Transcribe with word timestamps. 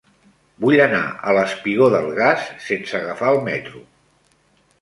Vull 0.63 0.79
anar 0.85 1.01
al 1.33 1.41
espigó 1.41 1.89
del 1.97 2.09
Gas 2.21 2.49
sense 2.71 2.97
agafar 3.03 3.31
el 3.37 3.43
metro. 3.53 3.87